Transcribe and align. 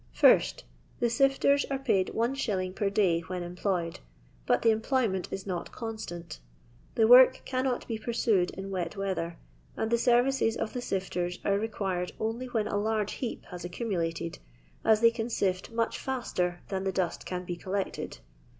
Ist 0.23 0.63
The 0.99 1.11
sifters 1.11 1.63
are 1.65 1.77
paid 1.77 2.09
Is. 2.09 2.71
per 2.73 2.89
day 2.89 3.19
when 3.19 3.43
employed, 3.43 3.99
but 4.47 4.63
the 4.63 4.71
employment 4.71 5.31
is 5.31 5.45
not 5.45 5.71
constant 5.71 6.39
The 6.95 7.07
work 7.07 7.43
cannot 7.45 7.87
be 7.87 7.99
pursued 7.99 8.49
in 8.49 8.71
wet 8.71 8.97
weather, 8.97 9.37
and 9.77 9.91
the 9.91 9.99
services 9.99 10.57
of 10.57 10.73
the 10.73 10.81
sifters 10.81 11.37
are 11.45 11.59
required 11.59 12.13
only 12.19 12.47
when 12.47 12.67
a 12.67 12.79
large 12.79 13.11
heap 13.11 13.45
has 13.51 13.63
accumulated, 13.63 14.39
as 14.83 15.01
they 15.01 15.11
can 15.11 15.29
siA 15.29 15.71
much 15.71 15.99
fiister 16.03 16.65
than 16.69 16.83
the 16.83 16.91
dust 16.91 17.27
can 17.27 17.45
be 17.45 17.55
collected. 17.55 18.17